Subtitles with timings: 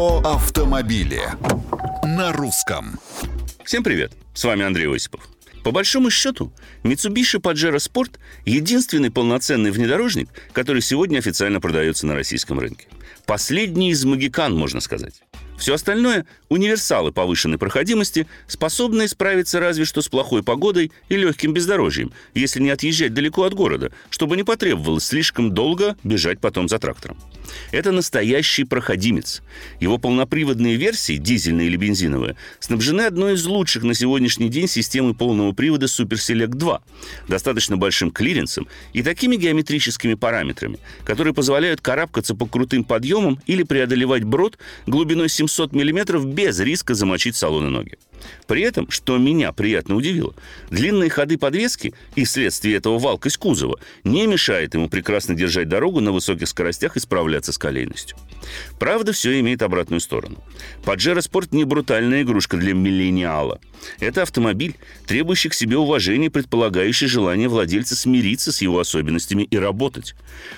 [0.00, 1.20] Про автомобили
[2.04, 2.98] на русском.
[3.66, 4.12] Всем привет!
[4.32, 5.28] С вами Андрей Осипов.
[5.62, 8.12] По большому счету, Mitsubishi Pajero Sport–
[8.46, 12.88] единственный полноценный внедорожник, который сегодня официально продается на российском рынке.
[13.26, 15.20] Последний из магикан, можно сказать.
[15.60, 22.12] Все остальное– универсалы повышенной проходимости, способные справиться разве что с плохой погодой и легким бездорожьем,
[22.34, 27.18] если не отъезжать далеко от города, чтобы не потребовалось слишком долго бежать потом за трактором.
[27.72, 29.42] Это настоящий проходимец.
[29.80, 35.52] Его полноприводные версии, дизельные или бензиновые, снабжены одной из лучших на сегодняшний день системы полного
[35.52, 36.82] привода Super Select 2,
[37.28, 44.24] достаточно большим клиренсом и такими геометрическими параметрами, которые позволяют карабкаться по крутым подъемам или преодолевать
[44.24, 47.98] брод глубиной 700 мм без риска замочить салон и ноги.
[48.46, 50.34] При этом, что меня приятно удивило,
[50.70, 56.12] длинные ходы подвески и вследствие этого валкость кузова не мешает ему прекрасно держать дорогу на
[56.12, 58.16] высоких скоростях и справляться с колейностью.
[58.78, 60.42] Правда, все имеет обратную сторону.
[60.84, 63.60] Паджеро Спорт не брутальная игрушка для миллениала.
[63.98, 70.14] Это автомобиль, требующий к себе уважения, предполагающий желание владельца смириться с его особенностями и работать.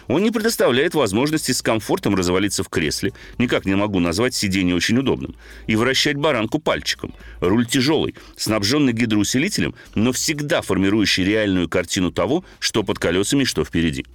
[0.09, 4.99] Он не предоставляет возможности с комфортом развалиться в кресле, никак не могу назвать сиденье очень
[4.99, 5.35] удобным,
[5.67, 7.15] и вращать баранку пальчиком.
[7.53, 14.07] Руль тяжелый, снабженный гидроусилителем, но всегда формирующий реальную картину того, что под колесами что впереди.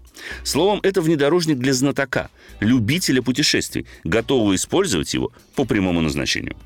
[0.44, 6.58] Словом, это внедорожник для знатока, любителя путешествий, готового использовать его по прямому назначению.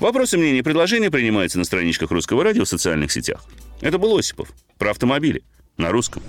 [0.00, 3.44] Вопросы, мнения и предложения принимаются на страничках Русского радио в социальных сетях.
[3.80, 5.44] Это был Осипов про автомобили
[5.76, 6.24] на русском.